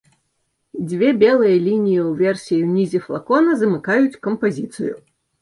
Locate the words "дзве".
0.93-1.09